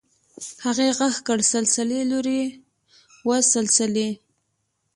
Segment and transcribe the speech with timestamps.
[0.65, 2.41] هغې غږ کړ سلسلې لورې
[3.27, 4.09] وه سلسلې.